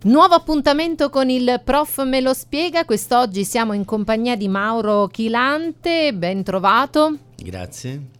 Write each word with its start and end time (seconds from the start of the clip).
Nuovo 0.00 0.34
appuntamento 0.34 1.10
con 1.10 1.28
il 1.28 1.60
prof 1.64 2.04
me 2.04 2.20
lo 2.20 2.32
spiega. 2.32 2.84
Quest'oggi 2.84 3.42
siamo 3.44 3.72
in 3.72 3.84
compagnia 3.84 4.36
di 4.36 4.46
Mauro 4.46 5.08
Chilante, 5.08 6.14
ben 6.14 6.44
trovato. 6.44 7.16
Grazie. 7.34 8.10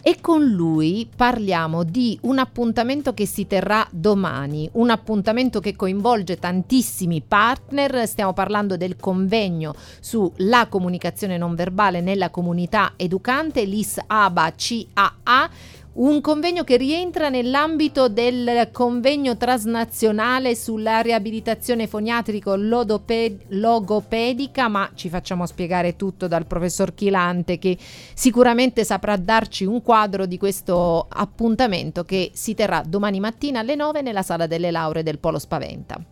E 0.00 0.20
con 0.20 0.44
lui 0.44 1.08
parliamo 1.16 1.82
di 1.82 2.16
un 2.22 2.38
appuntamento 2.38 3.14
che 3.14 3.26
si 3.26 3.48
terrà 3.48 3.84
domani, 3.90 4.68
un 4.74 4.90
appuntamento 4.90 5.58
che 5.58 5.74
coinvolge 5.74 6.36
tantissimi 6.36 7.20
partner, 7.26 8.06
stiamo 8.06 8.32
parlando 8.32 8.76
del 8.76 8.94
convegno 8.94 9.74
sulla 9.98 10.66
comunicazione 10.68 11.36
non 11.36 11.56
verbale 11.56 12.00
nella 12.00 12.30
comunità 12.30 12.92
educante, 12.96 13.64
l'IS-ABA 13.64 14.52
CAA 14.54 15.50
un 15.94 16.20
convegno 16.20 16.64
che 16.64 16.76
rientra 16.76 17.28
nell'ambito 17.28 18.08
del 18.08 18.70
convegno 18.72 19.36
transnazionale 19.36 20.56
sulla 20.56 20.98
riabilitazione 21.00 21.86
foniatrico-logopedica, 21.86 24.66
ma 24.68 24.90
ci 24.94 25.08
facciamo 25.08 25.46
spiegare 25.46 25.94
tutto 25.94 26.26
dal 26.26 26.46
professor 26.46 26.94
Chilante 26.94 27.58
che 27.58 27.78
sicuramente 28.14 28.82
saprà 28.82 29.16
darci 29.16 29.64
un 29.64 29.82
quadro 29.82 30.26
di 30.26 30.36
questo 30.36 31.06
appuntamento 31.08 32.02
che 32.04 32.32
si 32.32 32.54
terrà 32.54 32.82
domani 32.84 33.20
mattina 33.20 33.60
alle 33.60 33.76
9 33.76 34.02
nella 34.02 34.22
sala 34.22 34.48
delle 34.48 34.72
lauree 34.72 35.04
del 35.04 35.18
Polo 35.18 35.38
Spaventa. 35.38 36.04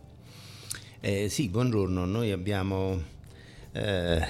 Eh, 1.01 1.27
sì, 1.27 1.49
buongiorno, 1.49 2.05
noi 2.05 2.31
abbiamo 2.31 3.11
eh, 3.73 4.21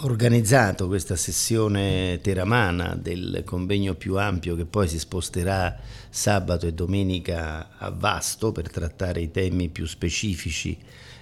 organizzato 0.00 0.88
questa 0.88 1.14
sessione 1.14 2.18
teramana 2.20 2.96
del 3.00 3.42
convegno 3.44 3.94
più 3.94 4.16
ampio 4.16 4.56
che 4.56 4.64
poi 4.64 4.88
si 4.88 4.98
sposterà 4.98 5.78
sabato 6.10 6.66
e 6.66 6.72
domenica 6.72 7.76
a 7.78 7.90
Vasto 7.90 8.50
per 8.50 8.68
trattare 8.70 9.20
i 9.20 9.30
temi 9.30 9.68
più 9.68 9.86
specifici 9.86 10.76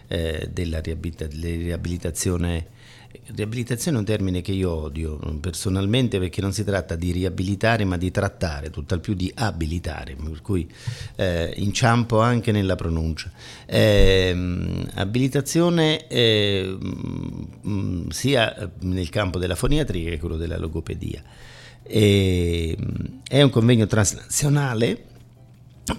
eh, 0.09 0.49
della 0.51 0.81
riabilitazione 0.81 2.75
Riabilitazione 3.35 3.97
è 3.97 4.01
un 4.01 4.07
termine 4.07 4.41
che 4.41 4.53
io 4.53 4.71
odio 4.71 5.19
personalmente 5.41 6.19
perché 6.19 6.41
non 6.41 6.53
si 6.53 6.65
tratta 6.65 6.97
di 6.97 7.13
riabilitare 7.13 7.85
ma 7.85 7.97
di 7.97 8.11
trattare, 8.11 8.71
tutt'al 8.71 9.01
più 9.01 9.15
di 9.15 9.31
abilitare, 9.35 10.17
per 10.17 10.43
cui 10.43 10.69
eh, 11.17 11.53
inciampo 11.57 12.21
anche 12.21 12.53
nella 12.53 12.75
pronuncia. 12.75 13.31
Eh, 13.67 14.85
abilitazione 14.95 16.07
eh, 16.09 16.79
sia 18.11 18.71
nel 18.81 19.09
campo 19.09 19.39
della 19.39 19.55
foniatria 19.55 20.11
che 20.11 20.19
quello 20.19 20.37
della 20.37 20.59
logopedia. 20.59 21.23
è 21.83 22.77
un 23.43 23.51
convegno 23.51 23.87
transnazionale 23.87 25.05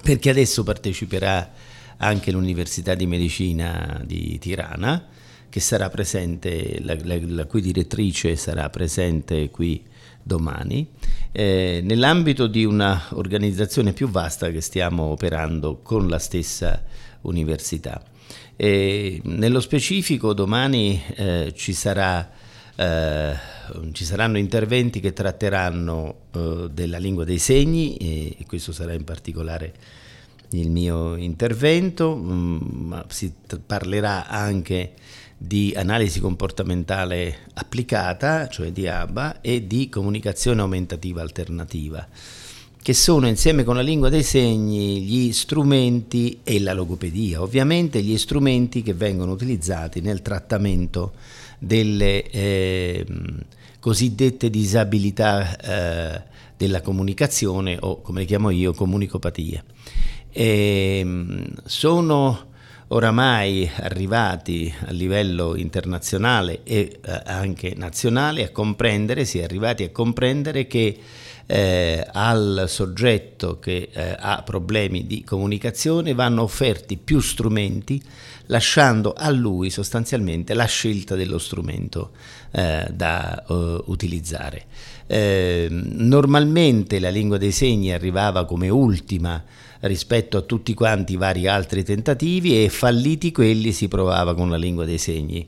perché 0.02 0.30
adesso 0.30 0.64
parteciperà 0.64 1.52
anche 1.98 2.32
l'Università 2.32 2.96
di 2.96 3.08
Medicina 3.08 4.02
di 4.06 4.38
Tirana 4.40 5.16
che 5.50 5.60
sarà 5.60 5.90
presente, 5.90 6.80
la, 6.82 6.96
la, 7.04 7.18
la 7.22 7.46
cui 7.46 7.62
direttrice 7.62 8.36
sarà 8.36 8.70
presente 8.70 9.50
qui 9.50 9.84
domani, 10.22 10.88
eh, 11.32 11.82
nell'ambito 11.84 12.48
di 12.48 12.66
un'organizzazione 12.66 13.94
più 13.94 14.10
vasta 14.10 14.52
che 14.52 14.62
stiamo 14.62 15.04
operando 15.04 15.80
con 15.82 16.08
la 16.08 16.20
stessa 16.20 16.84
università. 17.22 18.04
E 18.56 19.22
nello 19.24 19.60
specifico 19.60 20.34
domani 20.34 21.02
eh, 21.16 21.54
ci, 21.56 21.74
sarà, 21.74 22.30
eh, 22.76 23.36
ci, 23.94 24.04
saranno 24.04 24.38
interventi 24.38 25.00
che 25.00 25.14
tratteranno 25.14 26.16
eh, 26.32 26.68
della 26.72 26.98
lingua 26.98 27.24
dei 27.24 27.40
segni 27.40 27.96
e, 27.98 28.36
e 28.38 28.46
questo 28.46 28.72
sarà 28.72 28.94
in 28.94 29.04
particolare 29.04 29.74
il 30.52 30.70
mio 30.70 31.16
intervento, 31.16 32.16
mm, 32.16 32.58
ma 32.88 33.06
si 33.10 33.34
parlerà 33.66 34.28
anche 34.28 34.94
di 35.38 35.74
analisi 35.76 36.20
comportamentale 36.20 37.46
applicata, 37.54 38.48
cioè 38.48 38.72
di 38.72 38.88
ABA, 38.88 39.42
e 39.42 39.68
di 39.68 39.88
comunicazione 39.88 40.62
aumentativa 40.62 41.22
alternativa, 41.22 42.06
che 42.82 42.94
sono 42.94 43.28
insieme 43.28 43.64
con 43.64 43.76
la 43.76 43.82
lingua 43.82 44.10
dei 44.10 44.24
segni 44.24 45.02
gli 45.02 45.32
strumenti 45.32 46.40
e 46.44 46.60
la 46.60 46.74
logopedia, 46.74 47.42
ovviamente 47.42 48.02
gli 48.02 48.18
strumenti 48.18 48.82
che 48.82 48.94
vengono 48.94 49.34
utilizzati 49.34 50.02
nel 50.02 50.24
trattamento 50.24 51.14
delle 51.60 52.24
eh, 52.30 53.06
cosiddette 53.80 54.50
disabilità 54.50 55.58
eh, 55.58 56.22
della 56.58 56.82
comunicazione 56.82 57.78
o 57.80 58.02
come 58.02 58.22
le 58.22 58.26
chiamo 58.26 58.50
io 58.50 58.74
comunicopatie. 58.74 59.64
E, 60.32 60.98
ehm, 61.00 61.46
sono 61.66 62.56
oramai 62.90 63.70
arrivati 63.82 64.74
a 64.86 64.92
livello 64.92 65.56
internazionale 65.56 66.62
e 66.64 67.00
eh, 67.04 67.22
anche 67.26 67.74
nazionale 67.76 68.44
a 68.44 68.50
comprendere, 68.52 69.26
si 69.26 69.40
è 69.40 69.44
arrivati 69.44 69.84
a 69.84 69.90
comprendere 69.90 70.68
che 70.68 70.98
eh, 71.50 72.06
al 72.12 72.66
soggetto 72.68 73.58
che 73.60 73.90
eh, 73.92 74.16
ha 74.20 74.42
problemi 74.44 75.08
di 75.08 75.24
comunicazione 75.24 76.14
vanno 76.14 76.44
offerti 76.44 76.98
più 76.98 77.20
strumenti 77.22 78.02
lasciando 78.48 79.14
a 79.14 79.30
lui 79.30 79.70
sostanzialmente 79.70 80.54
la 80.54 80.66
scelta 80.66 81.16
dello 81.16 81.38
strumento 81.38 82.12
eh, 82.52 82.88
da 82.92 83.44
uh, 83.48 83.84
utilizzare. 83.86 84.66
Eh, 85.08 85.68
normalmente 85.70 87.00
la 87.00 87.10
lingua 87.10 87.38
dei 87.38 87.52
segni 87.52 87.92
arrivava 87.92 88.46
come 88.46 88.70
ultima 88.70 89.42
rispetto 89.82 90.38
a 90.38 90.42
tutti 90.42 90.74
quanti 90.74 91.14
i 91.14 91.18
vari 91.18 91.48
altri 91.48 91.84
tentativi 91.84 92.64
e 92.64 92.70
falliti 92.70 93.32
quelli 93.32 93.72
si 93.72 93.88
provava 93.88 94.36
con 94.36 94.50
la 94.50 94.58
lingua 94.58 94.86
dei 94.86 94.98
segni. 94.98 95.48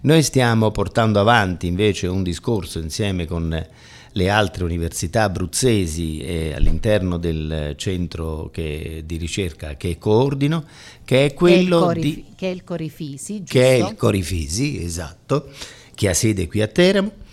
Noi 0.00 0.22
stiamo 0.22 0.70
portando 0.70 1.18
avanti 1.20 1.66
invece 1.66 2.06
un 2.06 2.22
discorso 2.22 2.78
insieme 2.78 3.26
con 3.26 3.66
le 4.12 4.30
altre 4.30 4.64
università 4.64 5.24
abruzzesi 5.24 6.20
e 6.20 6.54
all'interno 6.54 7.18
del 7.18 7.74
centro 7.76 8.50
che, 8.52 9.02
di 9.04 9.16
ricerca 9.16 9.76
che 9.76 9.98
coordino, 9.98 10.64
che 11.04 11.26
è 11.26 11.34
quello 11.34 11.86
che 11.86 11.98
è 11.98 12.00
di... 12.00 12.24
Che 12.36 12.46
è 12.48 12.52
il 12.52 12.64
Corifisi, 12.64 13.38
giusto? 13.38 13.58
Che 13.58 13.68
è 13.68 13.74
il 13.74 13.94
Corifisi, 13.96 14.82
esatto, 14.82 15.48
che 15.94 16.08
ha 16.08 16.14
sede 16.14 16.46
qui 16.46 16.62
a 16.62 16.66
Teramo 16.66 17.26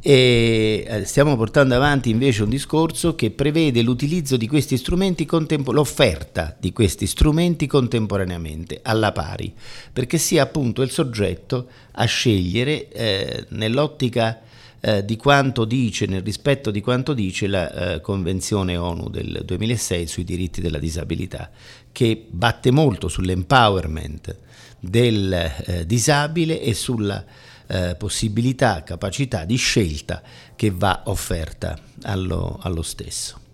e 0.00 0.84
eh, 0.86 1.04
stiamo 1.04 1.36
portando 1.36 1.74
avanti 1.74 2.10
invece 2.10 2.44
un 2.44 2.50
discorso 2.50 3.14
che 3.14 3.30
prevede 3.30 3.82
l'utilizzo 3.82 4.36
di 4.36 4.46
questi 4.46 4.76
strumenti, 4.76 5.26
contempo- 5.26 5.72
l'offerta 5.72 6.56
di 6.58 6.72
questi 6.72 7.06
strumenti 7.06 7.66
contemporaneamente, 7.66 8.80
alla 8.82 9.12
pari, 9.12 9.52
perché 9.92 10.18
sia 10.18 10.44
appunto 10.44 10.82
il 10.82 10.90
soggetto 10.90 11.66
a 11.92 12.04
scegliere 12.04 12.88
eh, 12.88 13.46
nell'ottica 13.50 14.40
eh, 14.80 15.04
di 15.04 15.16
quanto 15.16 15.64
dice, 15.64 16.06
nel 16.06 16.22
rispetto 16.22 16.70
di 16.70 16.80
quanto 16.80 17.12
dice 17.12 17.46
la 17.46 17.94
eh, 17.94 18.00
Convenzione 18.00 18.76
ONU 18.76 19.08
del 19.08 19.42
2006 19.44 20.06
sui 20.06 20.24
diritti 20.24 20.60
della 20.60 20.78
disabilità, 20.78 21.50
che 21.90 22.26
batte 22.28 22.70
molto 22.70 23.08
sull'empowerment 23.08 24.36
del 24.80 25.32
eh, 25.32 25.86
disabile 25.86 26.60
e 26.60 26.74
sulla 26.74 27.24
eh, 27.66 27.96
possibilità, 27.96 28.82
capacità 28.82 29.44
di 29.44 29.56
scelta 29.56 30.22
che 30.54 30.70
va 30.70 31.02
offerta 31.06 31.78
allo, 32.02 32.58
allo 32.62 32.82
stesso. 32.82 33.46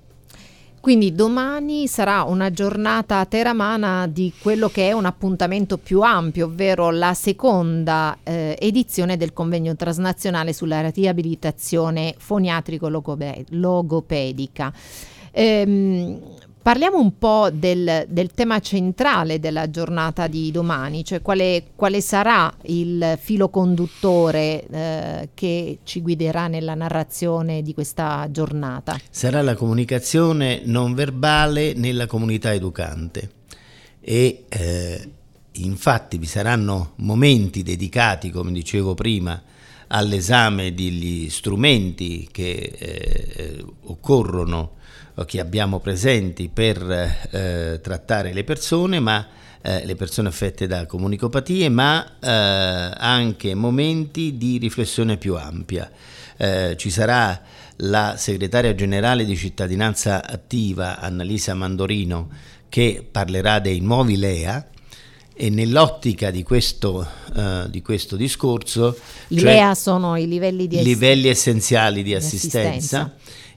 Quindi 0.84 1.14
domani 1.14 1.88
sarà 1.88 2.24
una 2.24 2.50
giornata 2.50 3.24
teramana 3.24 4.06
di 4.06 4.30
quello 4.38 4.68
che 4.68 4.88
è 4.88 4.92
un 4.92 5.06
appuntamento 5.06 5.78
più 5.78 6.02
ampio, 6.02 6.44
ovvero 6.44 6.90
la 6.90 7.14
seconda 7.14 8.18
eh, 8.22 8.54
edizione 8.60 9.16
del 9.16 9.32
convegno 9.32 9.74
transnazionale 9.76 10.52
sulla 10.52 10.86
riabilitazione 10.90 12.14
foniatrico-logopedica. 12.18 14.70
Ehm, 15.30 16.20
Parliamo 16.64 16.98
un 16.98 17.18
po' 17.18 17.50
del, 17.52 18.06
del, 18.08 18.30
tema 18.32 18.58
centrale 18.58 19.38
della 19.38 19.68
giornata 19.68 20.28
di 20.28 20.50
domani, 20.50 21.04
cioè 21.04 21.20
quale, 21.20 21.64
quale 21.76 22.00
sarà 22.00 22.50
il 22.62 23.18
filo 23.20 23.50
conduttore 23.50 24.66
eh, 24.66 25.28
che 25.34 25.80
ci 25.84 26.00
guiderà 26.00 26.46
nella 26.46 26.72
narrazione 26.72 27.60
di 27.60 27.74
questa 27.74 28.28
giornata. 28.30 28.98
Sarà 29.10 29.42
la 29.42 29.54
comunicazione 29.56 30.62
non 30.64 30.94
verbale 30.94 31.74
nella 31.74 32.06
comunità 32.06 32.54
educante 32.54 33.30
e 34.00 34.44
eh, 34.48 35.10
infatti 35.52 36.16
vi 36.16 36.24
saranno 36.24 36.92
momenti 36.96 37.62
dedicati, 37.62 38.30
come 38.30 38.52
dicevo 38.52 38.94
prima, 38.94 39.38
all'esame 39.88 40.72
degli 40.72 41.28
strumenti 41.28 42.26
che 42.32 42.72
eh, 42.78 43.64
occorrono 43.82 44.76
che 45.26 45.40
abbiamo 45.40 45.78
presenti 45.78 46.48
per 46.52 46.82
eh, 47.30 47.80
trattare 47.82 48.32
le 48.32 48.44
persone, 48.44 48.98
ma 48.98 49.26
eh, 49.62 49.86
le 49.86 49.94
persone 49.94 50.28
affette 50.28 50.66
da 50.66 50.86
comunicopatie, 50.86 51.68
ma 51.68 52.18
eh, 52.20 52.28
anche 52.28 53.54
momenti 53.54 54.36
di 54.36 54.58
riflessione 54.58 55.16
più 55.16 55.36
ampia. 55.36 55.90
Eh, 56.36 56.74
ci 56.76 56.90
sarà 56.90 57.40
la 57.78 58.16
segretaria 58.16 58.74
generale 58.74 59.24
di 59.24 59.36
cittadinanza 59.36 60.26
attiva 60.26 60.98
Annalisa 61.00 61.54
Mandorino 61.54 62.28
che 62.68 63.06
parlerà 63.08 63.60
dei 63.60 63.80
nuovi 63.80 64.16
LEA 64.16 64.68
E 65.36 65.50
nell'ottica 65.50 66.30
di 66.30 66.44
questo, 66.44 67.06
uh, 67.34 67.68
di 67.68 67.82
questo 67.82 68.14
discorso... 68.14 68.96
I 69.28 69.38
cioè 69.38 69.54
LEA 69.54 69.74
sono 69.74 70.16
i 70.16 70.28
livelli, 70.28 70.68
di 70.68 70.78
es- 70.78 70.84
livelli 70.84 71.28
essenziali 71.28 72.04
di, 72.04 72.10
di 72.10 72.14
assistenza, 72.14 72.68
assistenza, 72.68 73.14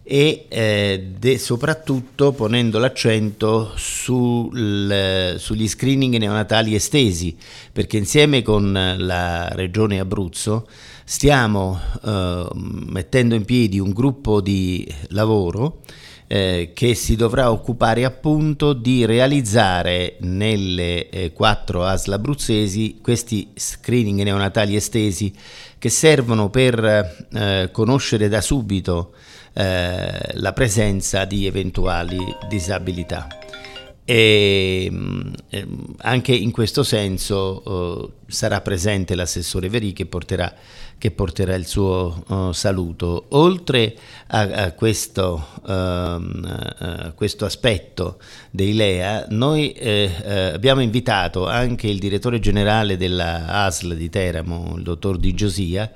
e 0.10 0.46
eh, 0.48 1.08
de, 1.20 1.38
soprattutto 1.38 2.32
ponendo 2.32 2.80
l'accento 2.80 3.74
sul, 3.76 5.36
sugli 5.38 5.68
screening 5.68 6.16
neonatali 6.16 6.74
estesi, 6.74 7.36
perché 7.74 7.98
insieme 7.98 8.42
con 8.42 8.72
la 8.72 9.50
Regione 9.50 10.00
Abruzzo 10.00 10.66
stiamo 11.04 11.78
eh, 12.06 12.48
mettendo 12.54 13.36
in 13.36 13.44
piedi 13.44 13.80
un 13.80 13.92
gruppo 13.92 14.40
di 14.40 14.88
lavoro 15.10 15.82
eh, 16.28 16.72
che 16.74 16.94
si 16.94 17.16
dovrà 17.16 17.52
occupare 17.52 18.06
appunto 18.06 18.74
di 18.74 19.06
realizzare 19.06 20.16
nelle 20.22 21.10
eh, 21.10 21.34
quattro 21.34 21.84
ASL 21.86 22.14
abruzzesi 22.14 23.00
questi 23.02 23.50
screening 23.56 24.22
neonatali 24.22 24.76
estesi 24.76 25.34
che 25.78 25.90
servono 25.90 26.50
per 26.50 27.28
eh, 27.34 27.70
conoscere 27.72 28.28
da 28.28 28.42
subito 28.42 29.14
eh, 29.58 30.32
la 30.34 30.54
presenza 30.54 31.26
di 31.26 31.48
eventuali 31.48 32.18
disabilità. 32.48 33.28
E 34.06 34.90
eh, 35.50 35.68
anche 35.98 36.34
in 36.34 36.52
questo 36.52 36.84
senso 36.84 37.64
eh, 37.66 38.32
sarà 38.32 38.62
presente 38.62 39.16
l'assessore 39.16 39.68
Verì 39.68 39.94
che 39.94 40.06
porterà 40.06 40.54
che 40.98 41.12
porterà 41.12 41.54
il 41.54 41.66
suo 41.66 42.24
uh, 42.28 42.52
saluto. 42.52 43.26
Oltre 43.30 43.96
a, 44.28 44.40
a, 44.40 44.72
questo, 44.72 45.48
uh, 45.64 45.72
uh, 45.72 47.14
questo, 47.14 47.46
aspetto 47.46 48.18
dei 48.50 48.74
LEA, 48.74 49.28
noi 49.30 49.74
eh, 49.74 50.12
eh, 50.24 50.40
abbiamo 50.54 50.82
invitato 50.82 51.48
anche 51.48 51.88
il 51.88 52.00
direttore 52.00 52.40
generale 52.40 52.98
della 52.98 53.64
ASL 53.66 53.96
di 53.96 54.10
Teramo, 54.10 54.74
il 54.78 54.84
dottor 54.84 55.18
Di 55.18 55.34
Giosia, 55.36 55.92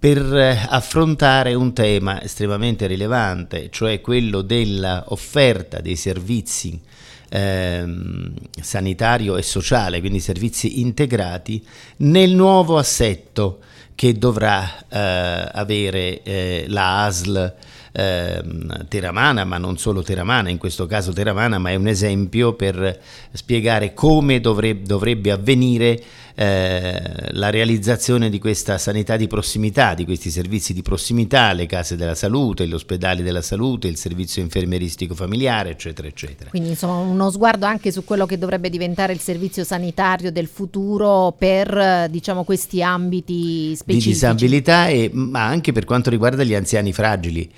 per 0.00 0.34
eh, 0.34 0.66
affrontare 0.66 1.52
un 1.52 1.74
tema 1.74 2.22
estremamente 2.22 2.86
rilevante, 2.86 3.68
cioè 3.70 4.00
quello 4.00 4.40
dell'offerta 4.40 5.80
dei 5.82 5.94
servizi 5.94 6.80
ehm, 7.28 8.32
sanitario 8.58 9.36
e 9.36 9.42
sociale, 9.42 10.00
quindi 10.00 10.20
servizi 10.20 10.80
integrati, 10.80 11.62
nel 11.98 12.30
nuovo 12.30 12.78
assetto 12.78 13.60
che 13.94 14.14
dovrà 14.14 14.86
eh, 14.88 15.50
avere 15.52 16.22
eh, 16.22 16.64
la 16.68 17.04
ASL 17.04 17.54
eh, 17.92 18.42
Teramana, 18.88 19.44
ma 19.44 19.58
non 19.58 19.76
solo 19.76 20.02
Teramana, 20.02 20.48
in 20.48 20.56
questo 20.56 20.86
caso 20.86 21.12
Teramana, 21.12 21.58
ma 21.58 21.68
è 21.68 21.74
un 21.74 21.88
esempio 21.88 22.54
per 22.54 22.98
spiegare 23.32 23.92
come 23.92 24.40
dovrebbe, 24.40 24.86
dovrebbe 24.86 25.30
avvenire 25.30 26.02
eh, 26.34 27.00
la 27.32 27.50
realizzazione 27.50 28.30
di 28.30 28.38
questa 28.38 28.78
sanità 28.78 29.16
di 29.16 29.26
prossimità, 29.26 29.94
di 29.94 30.04
questi 30.04 30.30
servizi 30.30 30.72
di 30.72 30.82
prossimità, 30.82 31.52
le 31.52 31.66
case 31.66 31.96
della 31.96 32.14
salute, 32.14 32.66
gli 32.66 32.72
ospedali 32.72 33.22
della 33.22 33.42
salute, 33.42 33.88
il 33.88 33.96
servizio 33.96 34.42
infermieristico 34.42 35.14
familiare, 35.14 35.70
eccetera, 35.70 36.08
eccetera. 36.08 36.50
Quindi 36.50 36.70
insomma 36.70 36.96
uno 36.96 37.30
sguardo 37.30 37.66
anche 37.66 37.92
su 37.92 38.04
quello 38.04 38.26
che 38.26 38.38
dovrebbe 38.38 38.70
diventare 38.70 39.12
il 39.12 39.20
servizio 39.20 39.64
sanitario 39.64 40.32
del 40.32 40.46
futuro 40.46 41.34
per 41.36 42.08
diciamo 42.10 42.44
questi 42.44 42.82
ambiti 42.82 43.74
specifici. 43.74 44.08
Di 44.08 44.12
disabilità, 44.14 44.88
e, 44.88 45.10
ma 45.12 45.46
anche 45.46 45.72
per 45.72 45.84
quanto 45.84 46.10
riguarda 46.10 46.44
gli 46.44 46.54
anziani 46.54 46.92
fragili. 46.92 47.50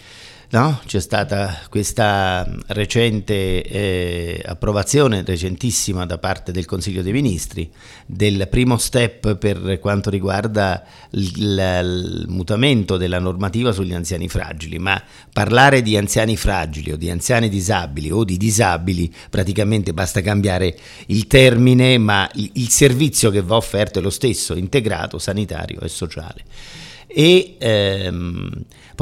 No? 0.53 0.81
C'è 0.85 1.01
stata 1.01 1.63
questa 1.71 2.47
recente 2.67 3.63
eh, 3.63 4.43
approvazione, 4.45 5.25
recentissima 5.25 6.05
da 6.05 6.19
parte 6.19 6.53
del 6.53 6.67
Consiglio 6.67 7.01
dei 7.01 7.13
Ministri, 7.13 7.71
del 8.05 8.47
primo 8.51 8.77
step 8.77 9.37
per 9.37 9.79
quanto 9.81 10.11
riguarda 10.11 10.85
il, 11.13 11.39
il 11.39 12.25
mutamento 12.29 12.99
della 12.99 13.19
normativa 13.19 13.73
sugli 13.73 13.95
anziani 13.95 14.29
fragili, 14.29 14.79
ma 14.79 15.03
parlare 15.33 15.81
di 15.81 15.97
anziani 15.97 16.37
fragili 16.37 16.93
o 16.93 16.99
di 16.99 17.09
anziani 17.09 17.49
disabili 17.49 18.11
o 18.11 18.23
di 18.23 18.37
disabili 18.37 19.11
praticamente 19.31 19.95
basta 19.95 20.21
cambiare 20.21 20.77
il 21.07 21.27
termine, 21.29 21.97
ma 21.97 22.29
il, 22.35 22.51
il 22.57 22.69
servizio 22.69 23.31
che 23.31 23.41
va 23.41 23.57
offerto 23.57 24.01
è 24.01 24.03
lo 24.03 24.11
stesso, 24.11 24.55
integrato, 24.55 25.19
sanitario 25.19 25.81
e 25.81 25.89
sociale 25.89 26.45
e 27.07 27.57
ehm, 27.59 28.51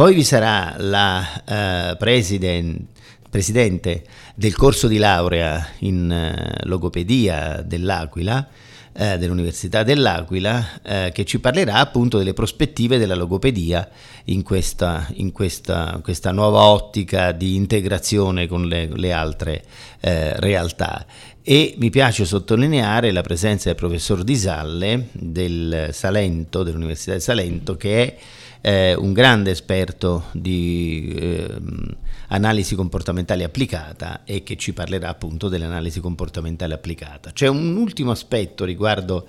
poi 0.00 0.14
vi 0.14 0.24
sarà 0.24 0.76
la 0.78 1.44
eh, 1.44 1.96
president, 1.98 2.86
presidente 3.28 4.02
del 4.34 4.56
corso 4.56 4.88
di 4.88 4.96
laurea 4.96 5.72
in 5.80 6.10
eh, 6.10 6.64
logopedia 6.64 7.62
dell'Aquila, 7.62 8.48
eh, 8.94 9.18
dell'Università 9.18 9.82
dell'Aquila, 9.82 10.80
eh, 10.82 11.10
che 11.12 11.26
ci 11.26 11.38
parlerà 11.38 11.74
appunto 11.74 12.16
delle 12.16 12.32
prospettive 12.32 12.96
della 12.96 13.14
logopedia 13.14 13.86
in 14.24 14.42
questa, 14.42 15.06
in 15.16 15.32
questa, 15.32 16.00
questa 16.02 16.32
nuova 16.32 16.62
ottica 16.62 17.32
di 17.32 17.54
integrazione 17.56 18.46
con 18.46 18.68
le, 18.68 18.88
le 18.90 19.12
altre 19.12 19.62
eh, 20.00 20.32
realtà. 20.40 21.04
E 21.42 21.74
mi 21.76 21.90
piace 21.90 22.24
sottolineare 22.24 23.12
la 23.12 23.20
presenza 23.20 23.68
del 23.68 23.76
professor 23.76 24.24
Di 24.24 24.36
Salle 24.36 25.08
del 25.12 25.90
Salento, 25.92 26.62
dell'Università 26.62 27.12
di 27.12 27.20
Salento, 27.20 27.76
che 27.76 28.02
è 28.02 28.16
eh, 28.60 28.94
un 28.94 29.12
grande 29.12 29.50
esperto 29.50 30.24
di 30.32 31.14
eh, 31.18 31.60
analisi 32.28 32.74
comportamentale 32.74 33.44
applicata 33.44 34.22
e 34.24 34.42
che 34.42 34.56
ci 34.56 34.72
parlerà 34.72 35.08
appunto 35.08 35.48
dell'analisi 35.48 36.00
comportamentale 36.00 36.74
applicata. 36.74 37.32
C'è 37.32 37.48
un 37.48 37.76
ultimo 37.76 38.10
aspetto 38.10 38.64
riguardo 38.64 39.26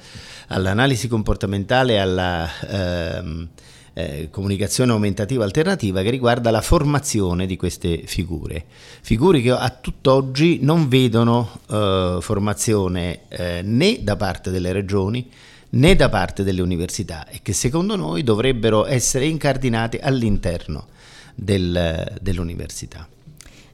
all'analisi 0.48 1.08
comportamentale 1.08 1.94
e 1.94 1.98
alla 1.98 2.50
ehm, 2.68 3.48
eh, 3.94 4.30
comunicazione 4.32 4.92
aumentativa 4.92 5.44
alternativa 5.44 6.02
che 6.02 6.10
riguarda 6.10 6.52
la 6.52 6.62
formazione 6.62 7.46
di 7.46 7.58
queste 7.58 8.04
figure. 8.06 8.66
Figure 9.02 9.42
che 9.42 9.52
a 9.52 9.70
tutt'oggi 9.70 10.60
non 10.62 10.88
vedono 10.88 11.60
eh, 11.70 12.18
formazione 12.22 13.22
eh, 13.30 13.62
né 13.64 14.00
da 14.02 14.16
parte 14.16 14.52
delle 14.52 14.72
regioni 14.72 15.30
né 15.72 15.96
da 15.96 16.10
parte 16.10 16.44
delle 16.44 16.62
università 16.62 17.28
e 17.28 17.40
che 17.42 17.54
secondo 17.54 17.96
noi 17.96 18.24
dovrebbero 18.24 18.86
essere 18.86 19.26
incardinate 19.26 20.00
all'interno 20.00 20.88
del, 21.36 22.18
dell'università 22.22 23.08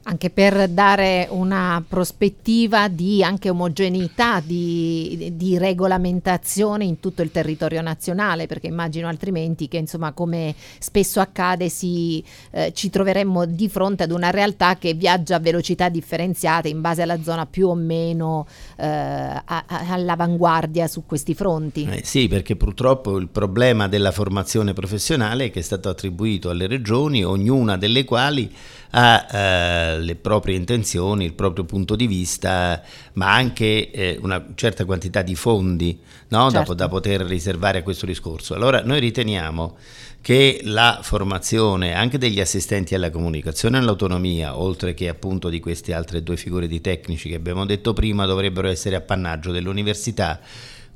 anche 0.08 0.30
per 0.30 0.68
dare 0.68 1.26
una 1.30 1.84
prospettiva 1.86 2.88
di 2.88 3.22
anche 3.22 3.50
omogeneità 3.50 4.40
di, 4.42 5.32
di, 5.34 5.58
regolamentazione 5.58 6.84
in 6.84 6.98
tutto 6.98 7.20
il 7.20 7.30
territorio 7.30 7.82
nazionale, 7.82 8.46
perché 8.46 8.68
immagino 8.68 9.06
altrimenti 9.06 9.68
che 9.68 9.76
insomma 9.76 10.12
come 10.12 10.54
spesso 10.78 11.20
accade 11.20 11.68
si, 11.68 12.24
eh, 12.52 12.72
ci 12.72 12.88
troveremmo 12.88 13.44
di 13.44 13.68
fronte 13.68 14.04
ad 14.04 14.10
una 14.10 14.30
realtà 14.30 14.78
che 14.78 14.94
viaggia 14.94 15.36
a 15.36 15.40
velocità 15.40 15.90
differenziate 15.90 16.68
in 16.68 16.80
base 16.80 17.02
alla 17.02 17.22
zona 17.22 17.44
più 17.44 17.68
o 17.68 17.74
meno 17.74 18.46
eh, 18.78 18.86
a, 18.86 19.42
a, 19.44 19.64
all'avanguardia 19.90 20.86
su 20.86 21.04
questi 21.04 21.34
fronti. 21.34 21.84
Eh 21.84 22.00
sì, 22.02 22.28
perché 22.28 22.56
purtroppo 22.56 23.18
il 23.18 23.28
problema 23.28 23.88
della 23.88 24.10
formazione 24.10 24.72
professionale 24.72 25.50
che 25.50 25.58
è 25.58 25.62
stato 25.62 25.90
attribuito 25.90 26.48
alle 26.48 26.66
regioni, 26.66 27.22
ognuna 27.22 27.76
delle 27.76 28.04
quali 28.04 28.50
ha 28.90 29.26
eh, 29.30 30.00
le 30.00 30.14
proprie 30.16 30.56
intenzioni, 30.56 31.24
il 31.24 31.34
proprio 31.34 31.64
punto 31.64 31.96
di 31.96 32.06
vista, 32.06 32.82
ma 33.14 33.34
anche 33.34 33.90
eh, 33.90 34.18
una 34.22 34.44
certa 34.54 34.84
quantità 34.84 35.22
di 35.22 35.34
fondi 35.34 35.98
no? 36.28 36.50
certo. 36.50 36.74
da, 36.74 36.84
da 36.84 36.88
poter 36.88 37.22
riservare 37.22 37.78
a 37.78 37.82
questo 37.82 38.06
discorso. 38.06 38.54
Allora 38.54 38.82
noi 38.82 39.00
riteniamo 39.00 39.76
che 40.20 40.60
la 40.64 41.00
formazione 41.02 41.94
anche 41.94 42.18
degli 42.18 42.40
assistenti 42.40 42.94
alla 42.94 43.10
comunicazione 43.10 43.76
e 43.76 43.80
all'autonomia, 43.80 44.58
oltre 44.58 44.94
che 44.94 45.08
appunto 45.08 45.48
di 45.48 45.60
queste 45.60 45.92
altre 45.94 46.22
due 46.22 46.36
figure 46.36 46.66
di 46.66 46.80
tecnici 46.80 47.28
che 47.28 47.36
abbiamo 47.36 47.64
detto 47.64 47.92
prima, 47.92 48.26
dovrebbero 48.26 48.68
essere 48.68 48.96
appannaggio 48.96 49.52
dell'università 49.52 50.40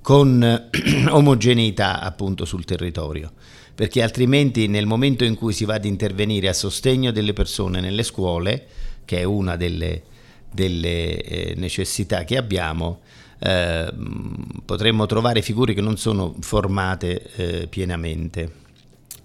con 0.00 0.70
omogeneità 1.08 2.00
appunto 2.00 2.44
sul 2.44 2.64
territorio 2.64 3.32
perché 3.74 4.02
altrimenti 4.02 4.68
nel 4.68 4.86
momento 4.86 5.24
in 5.24 5.34
cui 5.34 5.52
si 5.52 5.64
va 5.64 5.74
ad 5.74 5.84
intervenire 5.84 6.48
a 6.48 6.52
sostegno 6.52 7.10
delle 7.10 7.32
persone 7.32 7.80
nelle 7.80 8.02
scuole, 8.02 8.66
che 9.04 9.18
è 9.20 9.24
una 9.24 9.56
delle, 9.56 10.02
delle 10.50 11.22
eh, 11.22 11.54
necessità 11.56 12.24
che 12.24 12.36
abbiamo, 12.36 13.00
eh, 13.38 13.92
potremmo 14.64 15.06
trovare 15.06 15.42
figure 15.42 15.74
che 15.74 15.80
non 15.80 15.96
sono 15.96 16.34
formate 16.40 17.22
eh, 17.34 17.66
pienamente. 17.66 18.60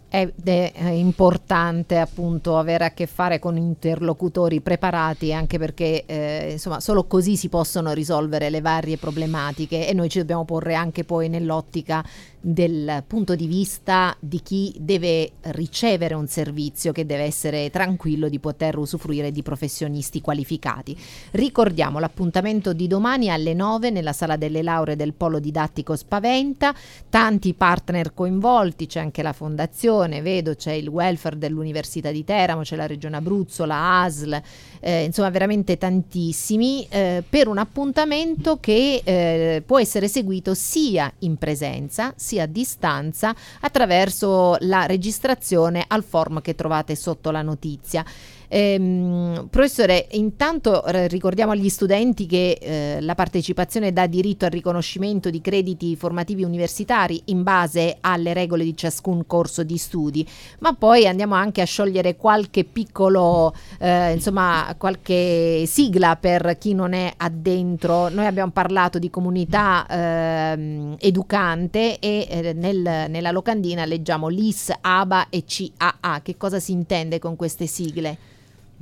ed 0.09 0.31
è 0.47 0.89
importante 0.89 1.97
appunto 1.99 2.57
avere 2.57 2.85
a 2.85 2.91
che 2.91 3.05
fare 3.05 3.39
con 3.39 3.57
interlocutori 3.57 4.61
preparati 4.61 5.33
anche 5.33 5.59
perché 5.59 6.05
eh, 6.05 6.51
insomma 6.53 6.79
solo 6.79 7.03
così 7.03 7.35
si 7.35 7.49
possono 7.49 7.91
risolvere 7.91 8.49
le 8.49 8.61
varie 8.61 8.97
problematiche 8.97 9.87
e 9.87 9.93
noi 9.93 10.09
ci 10.09 10.19
dobbiamo 10.19 10.45
porre 10.45 10.75
anche 10.75 11.03
poi 11.03 11.27
nell'ottica 11.29 12.03
del 12.47 13.03
punto 13.05 13.35
di 13.35 13.45
vista 13.45 14.15
di 14.21 14.41
chi 14.41 14.73
deve 14.79 15.33
ricevere 15.47 16.13
un 16.13 16.27
servizio 16.27 16.93
che 16.93 17.05
deve 17.05 17.23
essere 17.23 17.69
tranquillo 17.69 18.29
di 18.29 18.39
poter 18.39 18.77
usufruire 18.77 19.33
di 19.33 19.43
professionisti 19.43 20.21
qualificati. 20.21 20.97
Ricordiamo 21.31 21.99
l'appuntamento 21.99 22.71
di 22.71 22.87
domani 22.87 23.29
alle 23.29 23.53
9 23.53 23.89
nella 23.89 24.13
sala 24.13 24.37
delle 24.37 24.63
lauree 24.63 24.95
del 24.95 25.13
Polo 25.13 25.39
Didattico 25.39 25.97
Spaventa, 25.97 26.73
tanti 27.09 27.53
partner 27.53 28.13
coinvolti, 28.13 28.87
c'è 28.87 29.01
anche 29.01 29.23
la 29.23 29.33
fondazione, 29.33 30.21
vedo 30.21 30.55
c'è 30.55 30.71
il 30.71 30.87
welfare 30.87 31.37
dell'Università 31.37 32.11
di 32.11 32.23
Teramo, 32.23 32.61
c'è 32.61 32.77
la 32.77 32.87
Regione 32.87 33.17
Abruzzo, 33.17 33.65
la 33.65 34.03
ASL, 34.03 34.41
eh, 34.79 35.03
insomma 35.03 35.29
veramente 35.31 35.77
tantissimi, 35.77 36.87
eh, 36.89 37.21
per 37.27 37.49
un 37.49 37.57
appuntamento 37.57 38.57
che 38.61 39.01
eh, 39.03 39.63
può 39.65 39.79
essere 39.79 40.07
seguito 40.07 40.53
sia 40.53 41.11
in 41.19 41.35
presenza 41.35 42.13
sia 42.15 42.36
a 42.39 42.45
distanza 42.45 43.35
attraverso 43.61 44.55
la 44.61 44.85
registrazione 44.85 45.83
al 45.87 46.03
form 46.03 46.41
che 46.41 46.55
trovate 46.55 46.95
sotto 46.95 47.31
la 47.31 47.41
notizia. 47.41 48.03
Ehm, 48.49 49.47
professore, 49.49 50.07
intanto 50.11 50.81
ricordiamo 50.85 51.51
agli 51.51 51.67
studenti 51.69 52.25
che 52.25 52.57
eh, 52.61 53.01
la 53.01 53.13
partecipazione 53.13 53.91
dà 53.91 54.07
diritto 54.07 54.45
al 54.45 54.51
riconoscimento 54.51 55.29
di 55.29 55.41
crediti 55.41 55.95
formativi 55.95 56.43
universitari 56.43 57.21
in 57.25 57.43
base 57.43 57.97
alle 57.99 58.33
regole 58.33 58.63
di 58.63 58.75
ciascun 58.75 59.25
corso 59.25 59.63
di 59.63 59.77
studi, 59.77 60.25
ma 60.59 60.73
poi 60.73 61.07
andiamo 61.07 61.35
anche 61.35 61.61
a 61.61 61.65
sciogliere 61.65 62.15
qualche 62.15 62.63
piccolo, 62.63 63.53
eh, 63.79 64.13
insomma, 64.13 64.73
qualche 64.77 65.65
sigla 65.65 66.15
per 66.15 66.57
chi 66.57 66.73
non 66.73 66.93
è 66.93 67.13
addentro. 67.17 68.07
Noi 68.09 68.25
abbiamo 68.25 68.51
parlato 68.51 68.97
di 68.97 69.09
comunità 69.09 69.85
eh, 69.87 70.95
educante 70.99 71.99
e 71.99 72.16
eh, 72.25 72.53
nel, 72.53 73.05
nella 73.09 73.31
locandina 73.31 73.85
leggiamo 73.85 74.27
LIS, 74.27 74.71
ABA 74.79 75.29
e 75.29 75.43
CAA. 75.45 76.21
Che 76.21 76.37
cosa 76.37 76.59
si 76.59 76.71
intende 76.71 77.19
con 77.19 77.35
queste 77.35 77.67
sigle? 77.67 78.17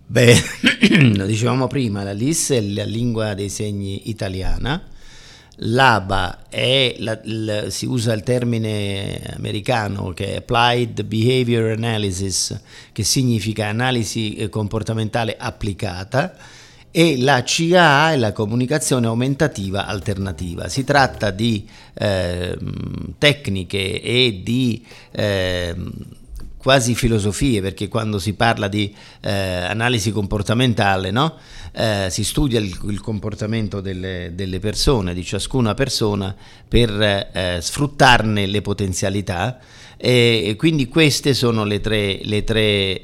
Beh, 0.08 0.36
lo 1.16 1.26
dicevamo 1.26 1.68
prima, 1.68 2.04
la 2.04 2.12
LIS 2.12 2.52
è 2.52 2.62
la 2.62 2.84
lingua 2.84 3.34
dei 3.34 3.50
segni 3.50 4.10
italiana, 4.10 4.80
l'ABA 5.56 6.48
è 6.48 6.96
la, 7.00 7.20
la, 7.24 7.70
si 7.72 7.88
usa 7.88 8.14
il 8.14 8.22
termine 8.22 9.20
americano 9.36 10.10
che 10.10 10.34
è 10.34 10.36
Applied 10.38 11.04
Behavior 11.04 11.72
Analysis, 11.72 12.60
che 12.92 13.04
significa 13.04 13.68
analisi 13.68 14.36
eh, 14.36 14.50
comportamentale 14.50 15.36
applicata, 15.38 16.36
e 16.98 17.18
la 17.20 17.44
CAA 17.46 18.14
è 18.14 18.16
la 18.16 18.32
comunicazione 18.32 19.06
aumentativa 19.08 19.86
alternativa. 19.86 20.70
Si 20.70 20.86
tratta 20.86 21.30
di 21.30 21.68
eh, 21.94 22.58
tecniche 23.18 24.02
e 24.02 24.40
di 24.42 24.82
eh, 25.12 25.76
quasi 26.56 26.96
filosofie, 26.96 27.60
perché 27.60 27.90
quando 27.90 28.18
si 28.18 28.32
parla 28.32 28.70
di 28.70 28.96
eh, 29.20 29.30
analisi 29.30 30.14
comportamentale, 30.14 31.12
no? 31.12 31.36
eh, 31.74 32.08
si 32.10 32.24
studia 32.24 32.62
il, 32.62 32.74
il 32.88 33.02
comportamento 33.02 33.82
delle, 33.82 34.32
delle, 34.34 34.60
persone, 34.60 35.14
di 35.14 35.26
ciascuna 35.26 35.74
persona, 35.74 36.34
per 36.66 36.90
eh, 37.02 37.58
sfruttarne 37.60 38.46
le 38.46 38.62
potenzialità. 38.62 39.60
E, 39.98 40.56
quindi 40.58 40.88
queste 40.88 41.34
sono 41.34 41.66
le 41.66 41.82
tre, 41.82 42.22
le 42.24 42.44
tre 42.46 43.02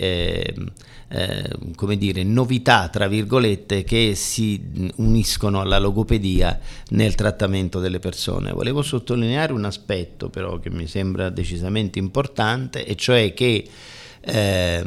eh, 1.11 1.21
eh, 1.21 1.49
come 1.75 1.97
dire, 1.97 2.23
novità, 2.23 2.87
tra 2.87 3.07
virgolette, 3.07 3.83
che 3.83 4.13
si 4.15 4.91
uniscono 4.95 5.59
alla 5.61 5.77
logopedia 5.77 6.59
nel 6.89 7.15
trattamento 7.15 7.79
delle 7.79 7.99
persone. 7.99 8.51
Volevo 8.51 8.81
sottolineare 8.81 9.53
un 9.53 9.65
aspetto 9.65 10.29
però 10.29 10.59
che 10.59 10.69
mi 10.69 10.87
sembra 10.87 11.29
decisamente 11.29 11.99
importante, 11.99 12.85
e 12.85 12.95
cioè 12.95 13.33
che 13.33 13.67
eh, 14.21 14.83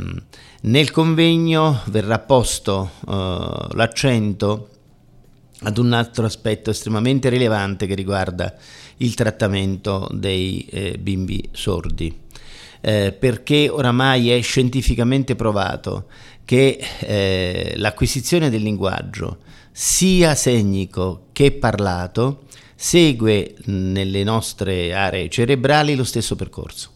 nel 0.62 0.90
convegno 0.90 1.80
verrà 1.86 2.18
posto 2.18 2.90
eh, 3.06 3.66
l'accento 3.72 4.68
ad 5.60 5.78
un 5.78 5.92
altro 5.92 6.26
aspetto 6.26 6.70
estremamente 6.70 7.28
rilevante 7.28 7.86
che 7.86 7.94
riguarda 7.94 8.54
il 8.98 9.14
trattamento 9.14 10.08
dei 10.12 10.66
eh, 10.70 10.96
bimbi 10.98 11.48
sordi 11.52 12.22
eh, 12.86 13.12
perché 13.18 13.70
oramai 13.70 14.30
è 14.30 14.42
scientificamente 14.42 15.34
provato 15.36 16.04
che 16.44 16.78
eh, 17.00 17.72
l'acquisizione 17.76 18.50
del 18.50 18.60
linguaggio, 18.60 19.38
sia 19.72 20.34
segnico 20.34 21.28
che 21.32 21.52
parlato, 21.52 22.42
segue 22.74 23.54
nelle 23.64 24.22
nostre 24.22 24.92
aree 24.92 25.30
cerebrali 25.30 25.94
lo 25.94 26.04
stesso 26.04 26.36
percorso. 26.36 26.90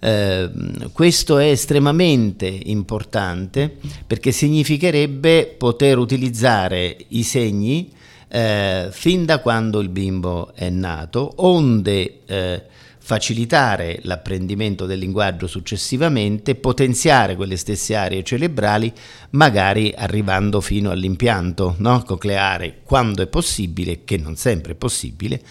Eh, 0.00 0.50
questo 0.92 1.38
è 1.38 1.46
estremamente 1.46 2.46
importante 2.46 3.74
perché 4.06 4.32
significherebbe 4.32 5.54
poter 5.56 5.96
utilizzare 5.96 6.94
i 7.08 7.22
segni 7.22 7.90
eh, 8.28 8.88
fin 8.90 9.24
da 9.24 9.38
quando 9.38 9.80
il 9.80 9.88
bimbo 9.88 10.52
è 10.54 10.68
nato, 10.68 11.32
onde 11.36 12.18
eh, 12.26 12.62
facilitare 13.04 13.98
l'apprendimento 14.02 14.86
del 14.86 15.00
linguaggio 15.00 15.48
successivamente, 15.48 16.54
potenziare 16.54 17.34
quelle 17.34 17.56
stesse 17.56 17.96
aree 17.96 18.22
cerebrali, 18.22 18.92
magari 19.30 19.92
arrivando 19.94 20.60
fino 20.60 20.90
all'impianto 20.90 21.74
no? 21.78 22.02
cocleare 22.04 22.78
quando 22.84 23.20
è 23.22 23.26
possibile, 23.26 24.04
che 24.04 24.16
non 24.16 24.36
sempre 24.36 24.72
è 24.72 24.76
possibile, 24.76 25.42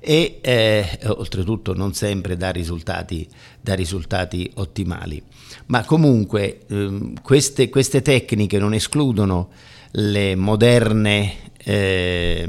e 0.00 0.38
eh, 0.40 0.98
oltretutto 1.06 1.74
non 1.74 1.94
sempre 1.94 2.36
dà 2.36 2.50
risultati, 2.50 3.26
dà 3.60 3.74
risultati 3.74 4.50
ottimali. 4.54 5.22
Ma 5.66 5.84
comunque 5.84 6.60
eh, 6.66 7.12
queste, 7.22 7.68
queste 7.68 8.02
tecniche 8.02 8.58
non 8.58 8.74
escludono 8.74 9.50
le 9.98 10.34
moderne 10.34 11.44
eh, 11.58 12.48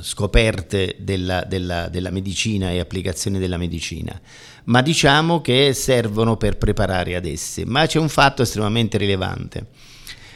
scoperte 0.00 0.96
della, 1.00 1.44
della, 1.44 1.88
della, 1.88 2.10
medicina 2.10 2.70
e 2.70 2.78
applicazione 2.78 3.38
della 3.38 3.56
medicina, 3.56 4.18
ma 4.64 4.82
diciamo 4.82 5.40
che 5.40 5.72
servono 5.72 6.36
per 6.36 6.56
preparare 6.56 7.16
ad 7.16 7.26
esse. 7.26 7.64
Ma 7.64 7.86
c'è 7.86 7.98
un 7.98 8.08
fatto 8.08 8.42
estremamente 8.42 8.98
rilevante. 8.98 9.66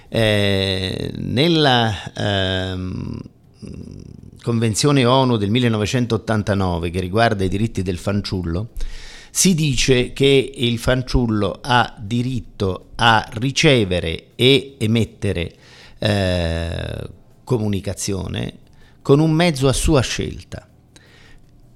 Eh, 0.09 1.12
nella 1.17 2.12
ehm, 2.14 3.21
Convenzione 4.40 5.05
ONU 5.05 5.37
del 5.37 5.50
1989 5.50 6.90
che 6.90 7.00
riguarda 7.00 7.45
i 7.45 7.49
diritti 7.49 7.83
del 7.83 7.99
fanciullo, 7.99 8.71
si 9.31 9.55
dice 9.55 10.12
che 10.12 10.52
il 10.55 10.78
fanciullo 10.78 11.59
ha 11.61 11.95
diritto 11.99 12.90
a 12.97 13.28
ricevere 13.35 14.28
e 14.37 14.76
emettere 14.78 15.58
eh, 15.99 17.11
comunicazione 17.45 18.59
con 19.02 19.21
un 19.21 19.31
mezzo 19.31 19.69
a 19.69 19.73
sua 19.73 20.00
scelta. 20.00 20.69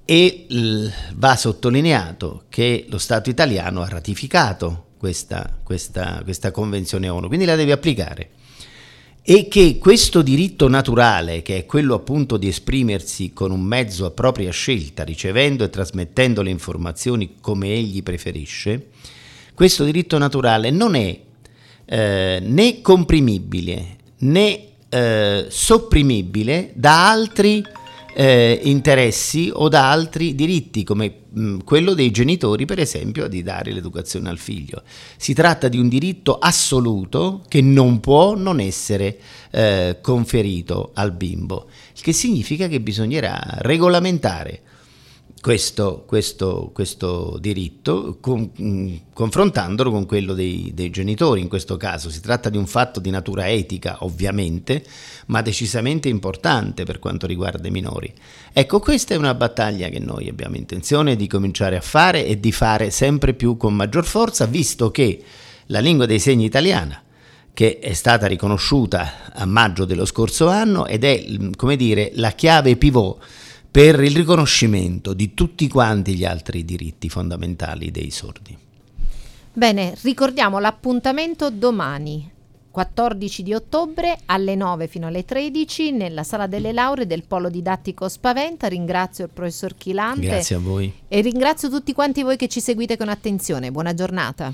E 0.05 0.45
l- 0.49 0.87
va 1.15 1.35
sottolineato 1.35 2.43
che 2.49 2.85
lo 2.89 2.97
Stato 2.97 3.29
italiano 3.29 3.81
ha 3.81 3.87
ratificato 3.87 4.87
questa, 4.97 5.57
questa, 5.63 6.21
questa 6.23 6.51
convenzione 6.51 7.09
ONU, 7.09 7.27
quindi 7.27 7.45
la 7.45 7.55
deve 7.55 7.71
applicare. 7.71 8.29
E 9.21 9.47
che 9.47 9.77
questo 9.77 10.21
diritto 10.21 10.67
naturale, 10.67 11.41
che 11.41 11.57
è 11.57 11.65
quello 11.65 11.95
appunto 11.95 12.35
di 12.35 12.49
esprimersi 12.49 13.31
con 13.31 13.51
un 13.51 13.61
mezzo 13.61 14.05
a 14.05 14.11
propria 14.11 14.51
scelta, 14.51 15.03
ricevendo 15.03 15.63
e 15.63 15.69
trasmettendo 15.69 16.41
le 16.41 16.49
informazioni 16.49 17.35
come 17.39 17.73
egli 17.73 18.03
preferisce, 18.03 18.89
questo 19.53 19.85
diritto 19.85 20.17
naturale 20.17 20.71
non 20.71 20.95
è 20.95 21.19
eh, 21.85 22.39
né 22.41 22.81
comprimibile 22.81 23.97
né 24.23 24.67
eh, 24.89 25.45
sopprimibile 25.49 26.71
da 26.73 27.09
altri 27.09 27.63
eh, 28.15 28.59
interessi 28.63 29.49
o 29.51 29.67
da 29.69 29.89
altri 29.89 30.35
diritti, 30.35 30.83
come 30.83 31.13
mh, 31.29 31.41
mm, 31.41 31.59
quello 31.65 31.93
dei 31.93 32.11
genitori, 32.11 32.65
per 32.65 32.79
esempio, 32.79 33.27
di 33.27 33.41
dare 33.41 33.71
l'educazione 33.71 34.29
al 34.29 34.37
figlio. 34.37 34.83
Si 35.17 35.33
tratta 35.33 35.67
di 35.67 35.79
un 35.79 35.87
diritto 35.87 36.37
assoluto 36.37 37.43
che 37.47 37.61
non 37.61 37.99
può 37.99 38.35
non 38.35 38.59
essere 38.59 39.17
eh, 39.49 39.97
conferito 40.01 40.91
al 40.93 41.11
bimbo, 41.11 41.67
il 41.95 42.01
che 42.01 42.13
significa 42.13 42.67
che 42.67 42.79
bisognerà 42.79 43.41
regolamentare 43.59 44.61
questo, 45.43 46.05
questo, 46.07 46.71
questo 46.73 47.37
diritto 47.37 48.15
con, 48.21 48.49
mm, 48.61 48.95
confrontandolo 49.11 49.91
con 49.91 50.05
quello 50.05 50.33
dei, 50.33 50.71
dei, 50.73 50.89
genitori 50.89 51.41
in 51.41 51.49
questo 51.49 51.75
caso. 51.75 52.09
Si 52.09 52.21
tratta 52.21 52.47
di 52.47 52.55
un 52.55 52.65
fatto 52.65 53.01
di 53.01 53.09
natura 53.09 53.49
etica 53.49 53.97
ovviamente, 54.05 54.85
ma 55.25 55.41
decisamente 55.41 56.07
importante 56.07 56.85
per 56.85 56.99
quanto 56.99 57.27
riguarda 57.27 57.67
i 57.67 57.71
minori. 57.71 58.13
Ecco, 58.53 58.79
questa 58.79 59.15
è 59.15 59.17
una 59.17 59.33
battaglia 59.33 59.89
che 59.89 59.99
noi 59.99 60.29
abbiamo 60.29 60.55
intenzione 60.55 61.17
di 61.17 61.27
cominciare 61.27 61.75
a 61.75 61.81
fare 61.81 62.25
e 62.25 62.39
di 62.39 62.53
fare 62.53 62.89
sempre 62.89 63.33
più 63.33 63.57
con 63.57 63.73
maggior 63.73 64.05
forza, 64.05 64.45
visto 64.45 64.91
che 64.91 65.21
la 65.65 65.79
lingua 65.81 66.05
dei 66.05 66.19
segni 66.19 66.45
italiana 66.45 67.03
che 67.53 67.79
è 67.79 67.91
stata 67.91 68.27
riconosciuta 68.27 69.33
a 69.33 69.45
maggio 69.45 69.83
dello 69.83 70.05
scorso 70.05 70.47
anno 70.47 70.85
ed 70.85 71.03
è, 71.03 71.21
come 71.57 71.75
dire, 71.75 72.11
la 72.15 72.31
chiave 72.31 72.77
pivot 72.77 73.41
per 73.73 73.99
il 74.03 74.15
riconoscimento 74.15 75.15
di 75.15 75.33
tutti 75.33 75.67
quanti 75.67 76.13
gli 76.13 76.25
altri 76.25 76.63
diritti 76.63 77.09
fondamentali 77.09 77.89
dei 77.89 78.11
sordi. 78.11 78.55
Bene, 79.51 79.97
ricordiamo 80.03 80.59
l'appuntamento 80.59 81.49
domani, 81.49 82.29
14 82.69 83.41
di 83.41 83.51
ottobre 83.51 84.19
alle 84.27 84.53
9 84.53 84.85
fino 84.85 85.07
alle 85.07 85.25
13 85.25 85.91
nella 85.91 86.21
sala 86.21 86.45
delle 86.45 86.71
lauree 86.71 87.07
del 87.07 87.23
Polo 87.23 87.49
Didattico 87.49 88.07
Spaventa. 88.07 88.67
Ringrazio 88.67 89.23
il 89.23 89.31
professor 89.33 89.73
Chilante. 89.75 90.21
Grazie 90.21 90.55
a 90.55 90.59
voi. 90.59 90.93
E 91.07 91.21
ringrazio 91.21 91.67
tutti 91.67 91.93
quanti 91.93 92.21
voi 92.21 92.37
che 92.37 92.47
ci 92.47 92.59
seguite 92.59 92.95
con 92.95 93.09
attenzione. 93.09 93.71
Buona 93.71 93.95
giornata. 93.95 94.53